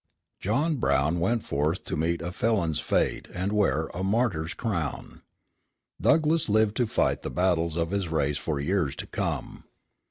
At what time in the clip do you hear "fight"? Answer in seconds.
6.87-7.21